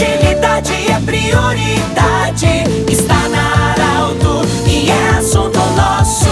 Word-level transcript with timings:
Agilidade 0.00 0.72
é 0.90 0.98
prioridade. 1.04 2.46
Está 2.90 3.28
na 3.28 3.72
Arauto 3.72 4.48
e 4.66 4.88
é 4.88 5.08
assunto 5.10 5.58
nosso. 5.76 6.26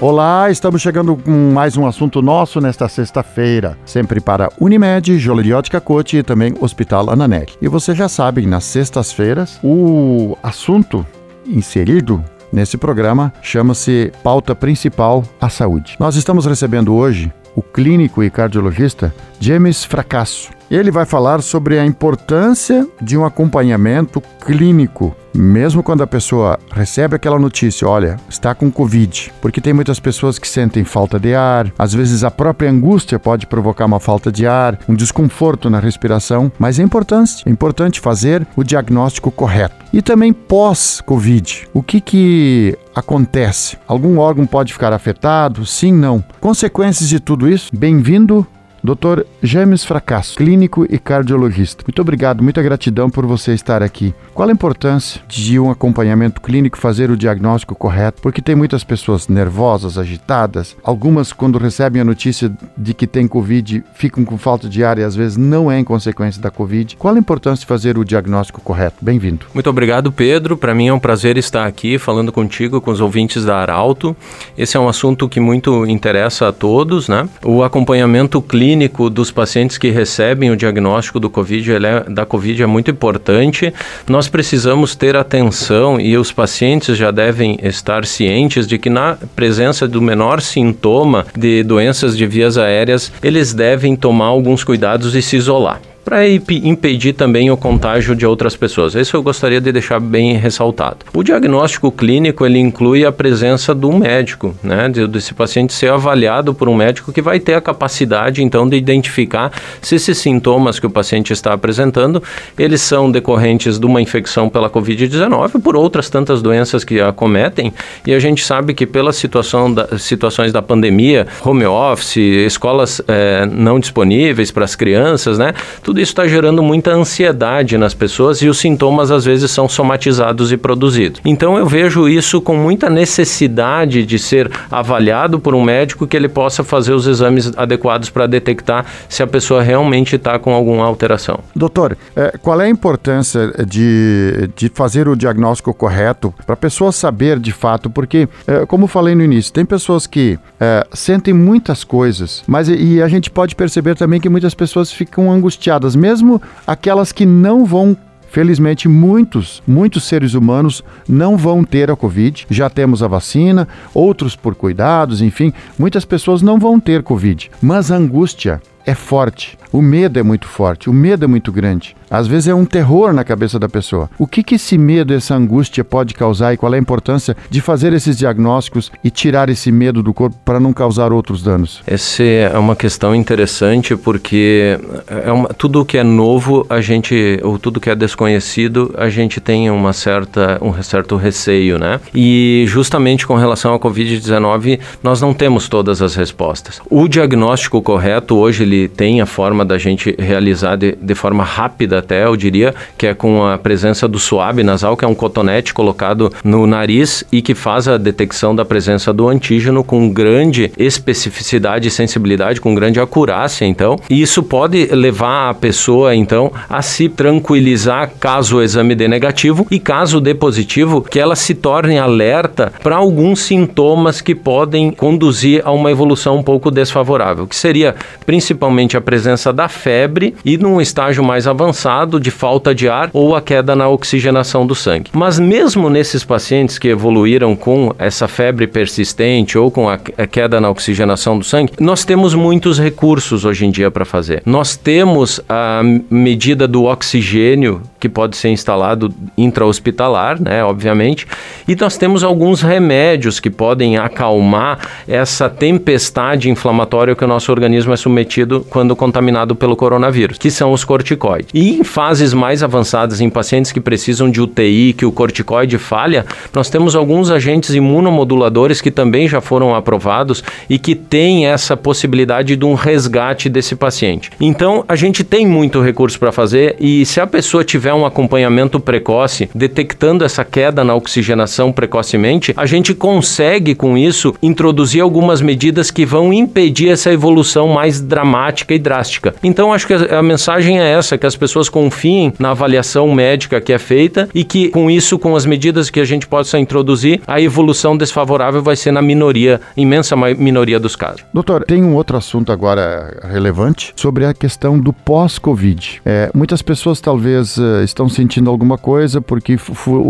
Olá, 0.00 0.48
estamos 0.48 0.80
chegando 0.80 1.16
com 1.16 1.50
mais 1.52 1.76
um 1.76 1.84
assunto 1.84 2.22
nosso 2.22 2.60
nesta 2.60 2.88
sexta-feira, 2.88 3.76
sempre 3.84 4.20
para 4.20 4.48
Unimed, 4.60 5.18
Joleriótica 5.18 5.80
Cote 5.80 6.18
e 6.18 6.22
também 6.22 6.54
Hospital 6.60 7.10
Ananelli. 7.10 7.54
E 7.60 7.66
você 7.66 7.92
já 7.92 8.08
sabe, 8.08 8.46
nas 8.46 8.62
sextas-feiras, 8.62 9.58
o 9.64 10.38
assunto 10.44 11.04
inserido 11.44 12.24
nesse 12.52 12.78
programa 12.78 13.32
chama-se 13.42 14.12
Pauta 14.22 14.54
Principal 14.54 15.24
a 15.40 15.48
Saúde. 15.48 15.96
Nós 15.98 16.14
estamos 16.14 16.46
recebendo 16.46 16.94
hoje 16.94 17.32
o 17.54 17.62
clínico 17.62 18.22
e 18.22 18.30
cardiologista 18.30 19.14
James 19.38 19.84
Fracasso. 19.84 20.50
Ele 20.70 20.90
vai 20.90 21.04
falar 21.04 21.42
sobre 21.42 21.78
a 21.78 21.84
importância 21.84 22.86
de 23.02 23.16
um 23.16 23.24
acompanhamento 23.24 24.22
clínico, 24.44 25.16
mesmo 25.34 25.82
quando 25.82 26.02
a 26.02 26.06
pessoa 26.06 26.58
recebe 26.70 27.16
aquela 27.16 27.38
notícia, 27.38 27.86
olha, 27.86 28.16
está 28.28 28.54
com 28.54 28.70
Covid, 28.70 29.32
porque 29.40 29.60
tem 29.60 29.72
muitas 29.72 30.00
pessoas 30.00 30.38
que 30.38 30.48
sentem 30.48 30.84
falta 30.84 31.18
de 31.18 31.34
ar, 31.34 31.72
às 31.78 31.94
vezes 31.94 32.24
a 32.24 32.30
própria 32.30 32.70
angústia 32.70 33.18
pode 33.18 33.46
provocar 33.46 33.86
uma 33.86 34.00
falta 34.00 34.30
de 34.30 34.46
ar, 34.46 34.78
um 34.88 34.94
desconforto 34.94 35.70
na 35.70 35.78
respiração, 35.78 36.50
mas 36.58 36.78
é 36.78 36.82
importante, 36.82 37.42
é 37.46 37.50
importante 37.50 38.00
fazer 38.00 38.46
o 38.56 38.64
diagnóstico 38.64 39.30
correto. 39.30 39.76
E 39.92 40.00
também 40.00 40.32
pós-Covid, 40.32 41.68
o 41.74 41.82
que 41.82 42.00
que 42.00 42.78
acontece? 42.94 43.76
Algum 43.86 44.18
órgão 44.18 44.46
pode 44.46 44.72
ficar 44.72 44.92
afetado? 44.92 45.66
Sim, 45.66 45.92
não. 45.92 46.22
Consequências 46.40 47.08
de 47.08 47.18
tudo 47.18 47.48
isso? 47.48 47.70
Bem-vindo 47.74 48.46
Dr. 48.82 49.24
James 49.42 49.84
Fracasso, 49.84 50.36
clínico 50.36 50.86
e 50.88 50.98
cardiologista. 50.98 51.84
Muito 51.86 52.00
obrigado, 52.00 52.42
muita 52.42 52.62
gratidão 52.62 53.10
por 53.10 53.26
você 53.26 53.52
estar 53.52 53.82
aqui. 53.82 54.14
Qual 54.34 54.48
a 54.48 54.52
importância 54.52 55.20
de 55.28 55.58
um 55.58 55.70
acompanhamento 55.70 56.40
clínico 56.40 56.78
fazer 56.78 57.10
o 57.10 57.16
diagnóstico 57.16 57.74
correto? 57.74 58.22
Porque 58.22 58.40
tem 58.40 58.54
muitas 58.54 58.82
pessoas 58.82 59.28
nervosas, 59.28 59.98
agitadas, 59.98 60.76
algumas 60.82 61.32
quando 61.32 61.58
recebem 61.58 62.00
a 62.00 62.04
notícia 62.04 62.50
de 62.76 62.94
que 62.94 63.06
tem 63.06 63.28
Covid 63.28 63.84
ficam 63.94 64.24
com 64.24 64.38
falta 64.38 64.68
de 64.68 64.82
ar 64.82 64.98
e 64.98 65.04
às 65.04 65.14
vezes 65.14 65.36
não 65.36 65.70
é 65.70 65.78
em 65.78 65.84
consequência 65.84 66.40
da 66.40 66.50
Covid. 66.50 66.96
Qual 66.96 67.14
a 67.14 67.18
importância 67.18 67.60
de 67.60 67.66
fazer 67.66 67.98
o 67.98 68.04
diagnóstico 68.04 68.60
correto? 68.60 68.96
Bem-vindo. 69.02 69.46
Muito 69.52 69.68
obrigado, 69.68 70.10
Pedro. 70.10 70.56
Para 70.56 70.74
mim 70.74 70.88
é 70.88 70.92
um 70.92 70.98
prazer 70.98 71.36
estar 71.36 71.66
aqui 71.66 71.98
falando 71.98 72.32
contigo, 72.32 72.80
com 72.80 72.90
os 72.90 73.00
ouvintes 73.00 73.44
da 73.44 73.58
Arauto. 73.58 74.16
Esse 74.56 74.76
é 74.76 74.80
um 74.80 74.88
assunto 74.88 75.28
que 75.28 75.38
muito 75.38 75.84
interessa 75.86 76.48
a 76.48 76.52
todos, 76.52 77.08
né? 77.08 77.28
O 77.44 77.62
acompanhamento 77.62 78.40
clínico 78.40 78.69
clínico 78.70 79.10
dos 79.10 79.32
pacientes 79.32 79.76
que 79.76 79.90
recebem 79.90 80.48
o 80.48 80.56
diagnóstico 80.56 81.18
do 81.18 81.28
COVID, 81.28 81.72
é, 81.72 82.04
da 82.08 82.24
COVID 82.24 82.62
é 82.62 82.66
muito 82.66 82.88
importante. 82.88 83.74
Nós 84.08 84.28
precisamos 84.28 84.94
ter 84.94 85.16
atenção 85.16 86.00
e 86.00 86.16
os 86.16 86.30
pacientes 86.30 86.96
já 86.96 87.10
devem 87.10 87.58
estar 87.64 88.06
cientes 88.06 88.68
de 88.68 88.78
que 88.78 88.88
na 88.88 89.18
presença 89.34 89.88
do 89.88 90.00
menor 90.00 90.40
sintoma 90.40 91.26
de 91.36 91.64
doenças 91.64 92.16
de 92.16 92.26
vias 92.26 92.56
aéreas, 92.56 93.12
eles 93.24 93.52
devem 93.52 93.96
tomar 93.96 94.26
alguns 94.26 94.62
cuidados 94.62 95.16
e 95.16 95.22
se 95.22 95.36
isolar 95.36 95.80
para 96.10 96.28
impedir 96.28 97.12
também 97.12 97.52
o 97.52 97.56
contágio 97.56 98.16
de 98.16 98.26
outras 98.26 98.56
pessoas. 98.56 98.96
Isso 98.96 99.16
eu 99.16 99.22
gostaria 99.22 99.60
de 99.60 99.70
deixar 99.70 100.00
bem 100.00 100.36
ressaltado. 100.36 101.06
O 101.14 101.22
diagnóstico 101.22 101.92
clínico 101.92 102.44
ele 102.44 102.58
inclui 102.58 103.06
a 103.06 103.12
presença 103.12 103.72
do 103.72 103.92
médico, 103.92 104.52
né, 104.60 104.88
desse 104.88 105.32
paciente 105.32 105.72
ser 105.72 105.92
avaliado 105.92 106.52
por 106.52 106.68
um 106.68 106.74
médico 106.74 107.12
que 107.12 107.22
vai 107.22 107.38
ter 107.38 107.54
a 107.54 107.60
capacidade 107.60 108.42
então 108.42 108.68
de 108.68 108.76
identificar 108.76 109.52
se 109.80 109.94
esses 109.94 110.18
sintomas 110.18 110.80
que 110.80 110.86
o 110.86 110.90
paciente 110.90 111.32
está 111.32 111.52
apresentando 111.52 112.20
eles 112.58 112.80
são 112.80 113.08
decorrentes 113.08 113.78
de 113.78 113.86
uma 113.86 114.02
infecção 114.02 114.48
pela 114.48 114.68
COVID-19 114.68 115.50
ou 115.54 115.60
por 115.60 115.76
outras 115.76 116.10
tantas 116.10 116.42
doenças 116.42 116.82
que 116.82 117.00
acometem. 117.00 117.72
E 118.04 118.12
a 118.12 118.18
gente 118.18 118.44
sabe 118.44 118.74
que 118.74 118.84
pela 118.84 119.12
situação 119.12 119.72
da, 119.72 119.96
situações 119.96 120.52
da 120.52 120.60
pandemia, 120.60 121.28
home 121.44 121.66
office, 121.66 122.16
escolas 122.16 123.00
é, 123.06 123.46
não 123.46 123.78
disponíveis 123.78 124.50
para 124.50 124.64
as 124.64 124.74
crianças, 124.74 125.38
né, 125.38 125.54
tudo 125.84 125.99
isso 126.00 126.12
está 126.12 126.26
gerando 126.26 126.62
muita 126.62 126.92
ansiedade 126.92 127.76
nas 127.76 127.94
pessoas 127.94 128.40
e 128.40 128.48
os 128.48 128.58
sintomas 128.58 129.10
às 129.10 129.24
vezes 129.24 129.50
são 129.50 129.68
somatizados 129.68 130.50
e 130.50 130.56
produzidos. 130.56 131.20
Então 131.24 131.58
eu 131.58 131.66
vejo 131.66 132.08
isso 132.08 132.40
com 132.40 132.56
muita 132.56 132.88
necessidade 132.88 134.04
de 134.04 134.18
ser 134.18 134.50
avaliado 134.70 135.38
por 135.38 135.54
um 135.54 135.62
médico 135.62 136.06
que 136.06 136.16
ele 136.16 136.28
possa 136.28 136.64
fazer 136.64 136.92
os 136.92 137.06
exames 137.06 137.52
adequados 137.56 138.10
para 138.10 138.26
detectar 138.26 138.86
se 139.08 139.22
a 139.22 139.26
pessoa 139.26 139.62
realmente 139.62 140.16
está 140.16 140.38
com 140.38 140.54
alguma 140.54 140.84
alteração. 140.84 141.40
Doutor, 141.54 141.96
é, 142.16 142.38
qual 142.40 142.60
é 142.60 142.64
a 142.64 142.68
importância 142.68 143.52
de, 143.66 144.50
de 144.56 144.70
fazer 144.72 145.08
o 145.08 145.16
diagnóstico 145.16 145.72
correto 145.74 146.32
para 146.46 146.54
a 146.54 146.56
pessoa 146.56 146.92
saber 146.92 147.38
de 147.38 147.52
fato? 147.52 147.90
Porque, 147.90 148.28
é, 148.46 148.64
como 148.66 148.86
falei 148.86 149.14
no 149.14 149.22
início, 149.22 149.52
tem 149.52 149.64
pessoas 149.64 150.06
que 150.06 150.38
é, 150.58 150.86
sentem 150.92 151.34
muitas 151.34 151.84
coisas, 151.84 152.42
mas 152.46 152.68
e 152.68 153.02
a 153.02 153.08
gente 153.08 153.30
pode 153.30 153.54
perceber 153.54 153.96
também 153.96 154.20
que 154.20 154.28
muitas 154.28 154.54
pessoas 154.54 154.92
ficam 154.92 155.30
angustiadas 155.30 155.79
mesmo 155.94 156.40
aquelas 156.66 157.12
que 157.12 157.26
não 157.26 157.64
vão 157.64 157.96
Felizmente, 158.30 158.88
muitos, 158.88 159.60
muitos 159.66 160.04
seres 160.04 160.34
humanos 160.34 160.84
não 161.08 161.36
vão 161.36 161.64
ter 161.64 161.90
a 161.90 161.96
Covid. 161.96 162.46
Já 162.48 162.70
temos 162.70 163.02
a 163.02 163.08
vacina, 163.08 163.66
outros 163.92 164.36
por 164.36 164.54
cuidados, 164.54 165.20
enfim, 165.20 165.52
muitas 165.76 166.04
pessoas 166.04 166.40
não 166.40 166.56
vão 166.56 166.78
ter 166.78 167.02
Covid. 167.02 167.50
Mas 167.60 167.90
a 167.90 167.96
angústia 167.96 168.62
é 168.84 168.94
forte, 168.94 169.58
o 169.72 169.80
medo 169.80 170.18
é 170.18 170.22
muito 170.22 170.48
forte, 170.48 170.90
o 170.90 170.92
medo 170.92 171.24
é 171.24 171.28
muito 171.28 171.52
grande. 171.52 171.94
Às 172.10 172.26
vezes 172.26 172.48
é 172.48 172.54
um 172.54 172.64
terror 172.64 173.12
na 173.12 173.22
cabeça 173.22 173.56
da 173.56 173.68
pessoa. 173.68 174.10
O 174.18 174.26
que, 174.26 174.42
que 174.42 174.56
esse 174.56 174.76
medo, 174.76 175.14
essa 175.14 175.36
angústia 175.36 175.84
pode 175.84 176.12
causar 176.12 176.52
e 176.52 176.56
qual 176.56 176.74
é 176.74 176.76
a 176.76 176.80
importância 176.80 177.36
de 177.48 177.60
fazer 177.60 177.92
esses 177.92 178.16
diagnósticos 178.16 178.90
e 179.04 179.10
tirar 179.10 179.48
esse 179.48 179.70
medo 179.70 180.02
do 180.02 180.12
corpo 180.12 180.36
para 180.44 180.58
não 180.58 180.72
causar 180.72 181.12
outros 181.12 181.40
danos? 181.40 181.80
Essa 181.86 182.24
é 182.24 182.58
uma 182.58 182.74
questão 182.74 183.14
interessante 183.14 183.94
porque 183.94 184.76
é 185.06 185.30
uma, 185.30 185.50
tudo 185.50 185.84
que 185.84 185.98
é 185.98 186.02
novo, 186.02 186.66
a 186.68 186.80
gente, 186.80 187.38
ou 187.44 187.60
tudo 187.60 187.78
que 187.78 187.88
é 187.88 187.94
desconhecido, 187.94 188.92
a 188.98 189.08
gente 189.08 189.40
tem 189.40 189.70
uma 189.70 189.92
certa, 189.92 190.58
um 190.60 190.82
certo 190.82 191.14
receio, 191.14 191.78
né? 191.78 192.00
E 192.12 192.64
justamente 192.66 193.24
com 193.24 193.36
relação 193.36 193.72
à 193.72 193.78
Covid-19, 193.78 194.80
nós 195.00 195.20
não 195.20 195.32
temos 195.32 195.68
todas 195.68 196.02
as 196.02 196.16
respostas. 196.16 196.80
O 196.90 197.06
diagnóstico 197.06 197.80
correto 197.80 198.36
hoje 198.36 198.64
ele 198.70 198.88
tem 198.88 199.20
a 199.20 199.26
forma 199.26 199.64
da 199.64 199.76
gente 199.76 200.14
realizar 200.18 200.76
de, 200.76 200.96
de 201.00 201.14
forma 201.14 201.42
rápida 201.42 201.98
até, 201.98 202.24
eu 202.24 202.36
diria, 202.36 202.74
que 202.96 203.06
é 203.06 203.14
com 203.14 203.44
a 203.44 203.58
presença 203.58 204.06
do 204.06 204.18
suave 204.18 204.62
nasal, 204.62 204.96
que 204.96 205.04
é 205.04 205.08
um 205.08 205.14
cotonete 205.14 205.74
colocado 205.74 206.32
no 206.44 206.66
nariz 206.66 207.24
e 207.32 207.42
que 207.42 207.54
faz 207.54 207.88
a 207.88 207.98
detecção 207.98 208.54
da 208.54 208.64
presença 208.64 209.12
do 209.12 209.28
antígeno 209.28 209.82
com 209.82 210.08
grande 210.08 210.70
especificidade 210.78 211.88
e 211.88 211.90
sensibilidade, 211.90 212.60
com 212.60 212.74
grande 212.74 213.00
acurácia, 213.00 213.64
então. 213.64 213.96
E 214.08 214.22
isso 214.22 214.42
pode 214.42 214.86
levar 214.86 215.50
a 215.50 215.54
pessoa, 215.54 216.14
então, 216.14 216.52
a 216.68 216.80
se 216.82 217.08
tranquilizar 217.08 218.12
caso 218.20 218.58
o 218.58 218.62
exame 218.62 218.94
dê 218.94 219.08
negativo 219.08 219.66
e 219.70 219.78
caso 219.78 220.20
dê 220.20 220.34
positivo, 220.34 221.02
que 221.02 221.18
ela 221.18 221.34
se 221.34 221.54
torne 221.54 221.98
alerta 221.98 222.72
para 222.82 222.96
alguns 222.96 223.40
sintomas 223.40 224.20
que 224.20 224.34
podem 224.34 224.90
conduzir 224.90 225.62
a 225.64 225.72
uma 225.72 225.90
evolução 225.90 226.36
um 226.36 226.42
pouco 226.42 226.70
desfavorável, 226.70 227.46
que 227.46 227.56
seria 227.56 227.94
principalmente 228.24 228.59
a 228.96 229.00
presença 229.00 229.52
da 229.52 229.68
febre 229.68 230.34
e 230.44 230.56
num 230.56 230.80
estágio 230.80 231.22
mais 231.24 231.46
avançado 231.46 232.20
de 232.20 232.30
falta 232.30 232.74
de 232.74 232.88
ar 232.88 233.10
ou 233.12 233.34
a 233.34 233.40
queda 233.40 233.74
na 233.74 233.88
oxigenação 233.88 234.66
do 234.66 234.74
sangue. 234.74 235.10
Mas 235.12 235.38
mesmo 235.38 235.88
nesses 235.88 236.24
pacientes 236.24 236.78
que 236.78 236.88
evoluíram 236.88 237.56
com 237.56 237.94
essa 237.98 238.28
febre 238.28 238.66
persistente 238.66 239.56
ou 239.56 239.70
com 239.70 239.88
a 239.88 239.98
queda 239.98 240.60
na 240.60 240.70
oxigenação 240.70 241.38
do 241.38 241.44
sangue, 241.44 241.72
nós 241.80 242.04
temos 242.04 242.34
muitos 242.34 242.78
recursos 242.78 243.44
hoje 243.44 243.66
em 243.66 243.70
dia 243.70 243.90
para 243.90 244.04
fazer. 244.04 244.42
Nós 244.44 244.76
temos 244.76 245.40
a 245.48 245.82
medida 246.10 246.66
do 246.66 246.84
oxigênio 246.84 247.82
que 247.98 248.08
pode 248.08 248.36
ser 248.36 248.48
instalado 248.48 249.12
intra-hospitalar, 249.36 250.40
né, 250.40 250.64
obviamente, 250.64 251.26
e 251.68 251.76
nós 251.76 251.98
temos 251.98 252.24
alguns 252.24 252.62
remédios 252.62 253.38
que 253.38 253.50
podem 253.50 253.98
acalmar 253.98 254.78
essa 255.06 255.50
tempestade 255.50 256.48
inflamatória 256.48 257.14
que 257.14 257.22
o 257.22 257.28
nosso 257.28 257.52
organismo 257.52 257.92
é 257.92 257.96
submetido 257.96 258.49
quando 258.58 258.96
contaminado 258.96 259.54
pelo 259.54 259.76
coronavírus, 259.76 260.38
que 260.38 260.50
são 260.50 260.72
os 260.72 260.84
corticoides. 260.84 261.50
E 261.54 261.78
em 261.78 261.84
fases 261.84 262.34
mais 262.34 262.62
avançadas, 262.62 263.20
em 263.20 263.30
pacientes 263.30 263.70
que 263.70 263.80
precisam 263.80 264.30
de 264.30 264.40
UTI, 264.40 264.92
que 264.92 265.06
o 265.06 265.12
corticoide 265.12 265.78
falha, 265.78 266.26
nós 266.52 266.68
temos 266.68 266.96
alguns 266.96 267.30
agentes 267.30 267.74
imunomoduladores 267.74 268.80
que 268.80 268.90
também 268.90 269.28
já 269.28 269.40
foram 269.40 269.74
aprovados 269.74 270.42
e 270.68 270.78
que 270.78 270.94
têm 270.94 271.46
essa 271.46 271.76
possibilidade 271.76 272.56
de 272.56 272.64
um 272.64 272.74
resgate 272.74 273.48
desse 273.48 273.76
paciente. 273.76 274.30
Então, 274.40 274.84
a 274.88 274.96
gente 274.96 275.22
tem 275.22 275.46
muito 275.46 275.80
recurso 275.80 276.18
para 276.18 276.32
fazer 276.32 276.76
e 276.80 277.04
se 277.06 277.20
a 277.20 277.26
pessoa 277.26 277.64
tiver 277.64 277.94
um 277.94 278.06
acompanhamento 278.06 278.80
precoce, 278.80 279.48
detectando 279.54 280.24
essa 280.24 280.44
queda 280.44 280.82
na 280.82 280.94
oxigenação 280.94 281.72
precocemente, 281.72 282.52
a 282.56 282.66
gente 282.66 282.94
consegue 282.94 283.74
com 283.74 283.96
isso 283.96 284.34
introduzir 284.42 285.00
algumas 285.00 285.40
medidas 285.40 285.90
que 285.90 286.04
vão 286.04 286.32
impedir 286.32 286.88
essa 286.88 287.12
evolução 287.12 287.68
mais 287.68 288.00
dramática 288.00 288.39
dramática 288.40 288.74
e 288.74 288.78
drástica. 288.78 289.34
Então 289.42 289.72
acho 289.72 289.86
que 289.86 289.92
a, 289.92 290.22
mensagem 290.22 290.80
é 290.80 290.92
essa, 290.92 291.18
que 291.18 291.26
as 291.26 291.36
pessoas 291.36 291.68
confiem 291.68 292.32
na 292.38 292.50
avaliação 292.50 293.12
médica 293.12 293.60
que 293.60 293.72
é 293.72 293.78
feita 293.78 294.28
e 294.34 294.44
que 294.44 294.68
com 294.70 294.90
isso, 294.90 295.18
com 295.18 295.36
as 295.36 295.44
medidas 295.44 295.90
que 295.90 296.00
a 296.00 296.04
gente 296.04 296.26
possa 296.26 296.58
introduzir, 296.58 297.20
a 297.26 297.40
evolução 297.40 297.96
desfavorável 297.96 298.62
vai 298.62 298.76
ser 298.76 298.92
na 298.92 299.02
minoria, 299.02 299.60
imensa 299.76 300.16
minoria 300.16 300.80
dos 300.80 300.96
casos. 300.96 301.24
Doutor, 301.32 301.64
tem 301.64 301.82
um 301.82 301.94
outro 301.94 302.16
assunto 302.16 302.50
agora 302.50 303.20
relevante 303.30 303.92
sobre 303.94 304.24
a 304.24 304.32
questão 304.32 304.78
do 304.78 304.92
pós-Covid. 304.92 306.00
É, 306.04 306.30
muitas 306.34 306.62
pessoas 306.62 307.00
talvez 307.00 307.56
uh, 307.58 307.82
estão 307.82 308.08
sentindo 308.08 308.48
alguma 308.48 308.78
coisa 308.78 309.20
porque 309.20 309.58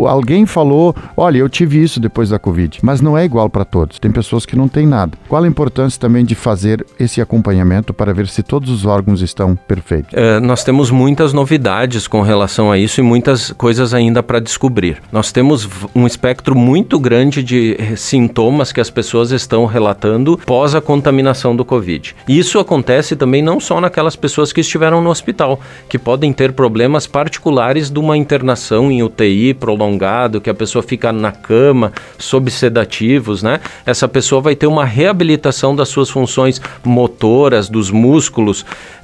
alguém 0.08 0.46
falou, 0.46 0.94
olha, 1.16 1.38
eu 1.38 1.48
tive 1.48 1.82
isso 1.82 1.98
depois 1.98 2.28
da 2.30 2.38
Covid, 2.38 2.78
mas 2.82 3.00
não 3.00 3.16
é 3.16 3.24
igual 3.24 3.48
para 3.50 3.64
todos. 3.64 3.98
Tem 3.98 4.10
pessoas 4.10 4.46
que 4.46 4.56
não 4.56 4.68
têm 4.68 4.86
nada. 4.86 5.12
Qual 5.28 5.42
a 5.42 5.48
importância 5.48 6.00
também 6.00 6.24
de 6.24 6.34
fazer 6.34 6.84
esse 6.98 7.20
acompanhamento 7.20 7.92
para 7.92 8.12
ver 8.12 8.19
se 8.28 8.42
todos 8.42 8.70
os 8.70 8.84
órgãos 8.84 9.22
estão 9.22 9.56
perfeitos? 9.56 10.12
É, 10.12 10.40
nós 10.40 10.64
temos 10.64 10.90
muitas 10.90 11.32
novidades 11.32 12.06
com 12.06 12.22
relação 12.22 12.70
a 12.70 12.78
isso 12.78 13.00
e 13.00 13.02
muitas 13.02 13.52
coisas 13.52 13.94
ainda 13.94 14.22
para 14.22 14.40
descobrir. 14.40 15.00
Nós 15.12 15.32
temos 15.32 15.68
um 15.94 16.06
espectro 16.06 16.56
muito 16.56 16.98
grande 16.98 17.42
de 17.42 17.76
sintomas 17.96 18.72
que 18.72 18.80
as 18.80 18.90
pessoas 18.90 19.30
estão 19.30 19.66
relatando 19.66 20.38
pós 20.46 20.74
a 20.74 20.80
contaminação 20.80 21.54
do 21.54 21.64
Covid. 21.64 22.14
Isso 22.28 22.58
acontece 22.58 23.16
também 23.16 23.42
não 23.42 23.60
só 23.60 23.80
naquelas 23.80 24.16
pessoas 24.16 24.52
que 24.52 24.60
estiveram 24.60 25.00
no 25.00 25.10
hospital, 25.10 25.60
que 25.88 25.98
podem 25.98 26.32
ter 26.32 26.52
problemas 26.52 27.06
particulares 27.06 27.90
de 27.90 27.98
uma 27.98 28.16
internação 28.16 28.90
em 28.90 29.02
UTI 29.02 29.54
prolongado, 29.54 30.40
que 30.40 30.50
a 30.50 30.54
pessoa 30.54 30.82
fica 30.82 31.12
na 31.12 31.32
cama 31.32 31.92
sob 32.18 32.50
sedativos, 32.50 33.42
né? 33.42 33.60
Essa 33.84 34.08
pessoa 34.08 34.40
vai 34.40 34.54
ter 34.54 34.66
uma 34.66 34.84
reabilitação 34.84 35.74
das 35.74 35.88
suas 35.88 36.10
funções 36.10 36.60
motoras, 36.84 37.68
dos 37.68 37.90
músculos, 37.90 38.09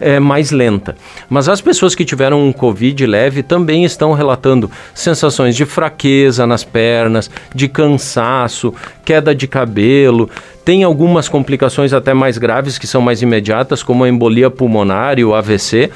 é, 0.01 0.19
mais 0.19 0.51
lenta. 0.51 0.97
Mas 1.29 1.49
as 1.49 1.61
pessoas 1.61 1.95
que 1.95 2.05
tiveram 2.05 2.47
um 2.47 2.53
Covid 2.53 3.07
leve 3.07 3.43
também 3.43 3.85
estão 3.85 4.13
relatando 4.13 4.71
sensações 4.95 5.55
de 5.55 5.65
fraqueza 5.65 6.47
nas 6.47 6.65
pernas, 6.65 7.31
de 7.55 7.69
cansaço, 7.69 8.75
queda 9.05 9.35
de 9.35 9.47
cabelo, 9.47 10.29
tem 10.65 10.83
algumas 10.83 11.29
complicações 11.29 11.93
até 11.93 12.13
mais 12.13 12.39
graves 12.39 12.77
que 12.77 12.89
são 12.89 13.01
mais 13.01 13.23
imediatas, 13.23 13.83
como 13.83 14.03
a 14.03 14.09
embolia 14.09 14.51
pulmonar 14.51 15.19
e 15.19 15.25
o 15.25 15.35
AVC. 15.35 15.91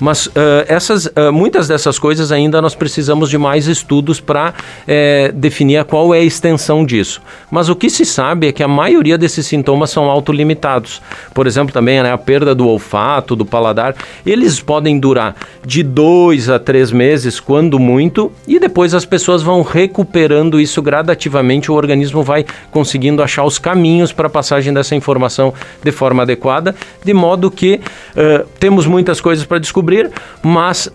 Mas 0.00 0.26
uh, 0.26 0.30
essas, 0.66 1.06
uh, 1.06 1.32
muitas 1.32 1.68
dessas 1.68 1.98
coisas 1.98 2.32
ainda 2.32 2.60
nós 2.62 2.74
precisamos 2.74 3.28
de 3.28 3.36
mais 3.36 3.66
estudos 3.66 4.20
para 4.20 4.54
é, 4.86 5.30
definir 5.32 5.84
qual 5.84 6.14
é 6.14 6.18
a 6.18 6.22
extensão 6.22 6.84
disso. 6.84 7.20
Mas 7.50 7.68
o 7.68 7.76
que 7.76 7.90
se 7.90 8.04
sabe 8.04 8.48
é 8.48 8.52
que 8.52 8.62
a 8.62 8.68
maioria 8.68 9.18
desses 9.18 9.46
sintomas 9.46 9.90
são 9.90 10.04
autolimitados. 10.04 11.02
Por 11.34 11.46
exemplo, 11.46 11.72
também 11.72 12.02
né, 12.02 12.12
a 12.12 12.18
perda 12.18 12.54
do 12.54 12.66
olfato, 12.66 13.36
do 13.36 13.44
paladar, 13.44 13.94
eles 14.24 14.60
podem 14.60 14.98
durar 14.98 15.36
de 15.64 15.82
dois 15.82 16.48
a 16.48 16.58
três 16.58 16.90
meses, 16.90 17.38
quando 17.38 17.78
muito, 17.78 18.32
e 18.48 18.58
depois 18.58 18.94
as 18.94 19.04
pessoas 19.04 19.42
vão 19.42 19.62
recuperando 19.62 20.60
isso 20.60 20.80
gradativamente, 20.80 21.70
o 21.70 21.74
organismo 21.74 22.22
vai 22.22 22.44
conseguindo 22.70 23.22
achar 23.22 23.44
os 23.44 23.58
caminhos 23.58 24.12
para 24.12 24.26
a 24.26 24.30
passagem 24.30 24.72
dessa 24.72 24.94
informação 24.94 25.52
de 25.82 25.92
forma 25.92 26.22
adequada, 26.22 26.74
de 27.04 27.12
modo 27.12 27.50
que 27.50 27.80
uh, 28.14 28.46
temos 28.58 28.86
muitas 28.86 29.20
coisas 29.20 29.44
para 29.44 29.58
descobrir 29.58 29.89
descobrir, 29.90 30.10
mas 30.42 30.86
uh, 30.86 30.90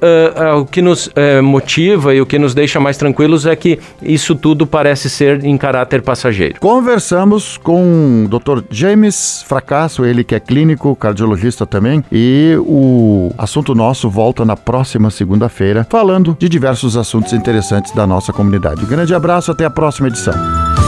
uh, 0.55 0.59
o 0.61 0.65
que 0.65 0.81
nos 0.81 1.07
uh, 1.07 1.43
motiva 1.43 2.15
e 2.15 2.21
o 2.21 2.25
que 2.25 2.39
nos 2.39 2.53
deixa 2.53 2.79
mais 2.79 2.97
tranquilos 2.97 3.45
é 3.45 3.55
que 3.55 3.79
isso 4.01 4.33
tudo 4.33 4.65
parece 4.65 5.09
ser 5.09 5.43
em 5.43 5.57
caráter 5.57 6.01
passageiro. 6.01 6.59
Conversamos 6.59 7.57
com 7.57 8.25
o 8.25 8.27
Dr. 8.27 8.63
James 8.69 9.43
Fracasso, 9.47 10.05
ele 10.05 10.23
que 10.23 10.33
é 10.33 10.39
clínico, 10.39 10.95
cardiologista 10.95 11.65
também, 11.65 12.03
e 12.11 12.55
o 12.59 13.31
assunto 13.37 13.75
nosso 13.75 14.09
volta 14.09 14.45
na 14.45 14.55
próxima 14.55 15.09
segunda-feira, 15.11 15.85
falando 15.89 16.35
de 16.39 16.47
diversos 16.47 16.95
assuntos 16.95 17.33
interessantes 17.33 17.91
da 17.93 18.07
nossa 18.07 18.31
comunidade. 18.31 18.83
Um 18.83 18.87
grande 18.87 19.13
abraço, 19.13 19.51
até 19.51 19.65
a 19.65 19.69
próxima 19.69 20.07
edição. 20.07 20.33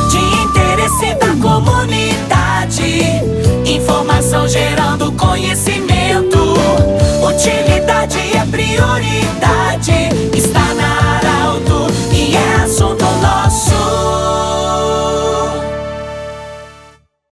De 0.09 0.17
interesse 0.17 1.13
da 1.15 1.35
comunidade, 1.41 3.03
informação 3.65 4.47
gerando 4.47 5.11
conhecimento. 5.13 5.76